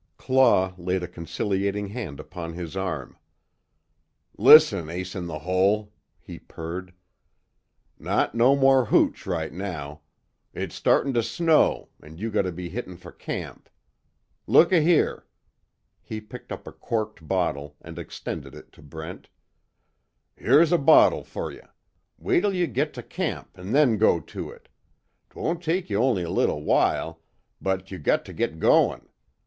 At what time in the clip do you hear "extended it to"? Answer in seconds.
17.99-18.81